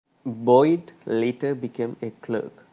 Boyd 0.35 0.93
later 1.05 1.53
became 1.53 1.95
a 2.01 2.09
clerk. 2.09 2.65